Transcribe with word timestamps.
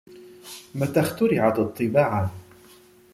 متى 0.75 0.99
اخترعت 0.99 1.59
الطباعة؟ 1.59 2.31